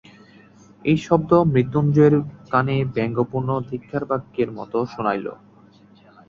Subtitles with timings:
[0.85, 2.15] এই শব্দ মৃত্যুঞ্জয়ের
[2.51, 5.27] কানে ব্যঙ্গপূর্ণ ধিক্কারবাক্যের মতো শুনাইল।